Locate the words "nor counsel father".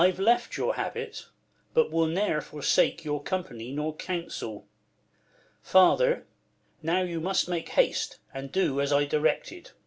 3.71-6.25